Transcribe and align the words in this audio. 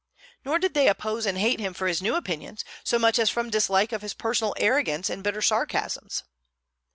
Nor 0.43 0.57
did 0.57 0.73
they 0.73 0.87
oppose 0.87 1.27
and 1.27 1.37
hate 1.37 1.59
him 1.59 1.75
for 1.75 1.85
his 1.85 2.01
new 2.01 2.15
opinions, 2.15 2.65
so 2.83 2.97
much 2.97 3.19
as 3.19 3.29
from 3.29 3.51
dislike 3.51 3.91
of 3.91 4.01
his 4.01 4.15
personal 4.15 4.55
arrogance 4.57 5.11
and 5.11 5.23
bitter 5.23 5.43
sarcasms. 5.43 6.23